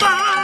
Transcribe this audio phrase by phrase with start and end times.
[0.00, 0.43] 把。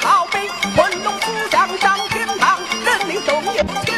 [0.00, 0.38] 好比
[0.74, 3.91] 昆仑思想上天堂，人民总有。